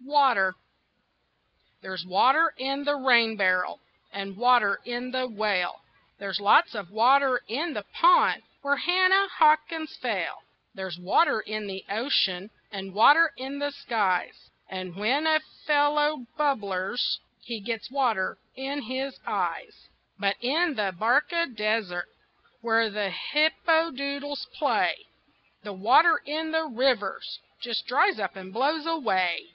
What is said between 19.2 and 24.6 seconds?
eyes. But in the Barca desert Where the hippodoodles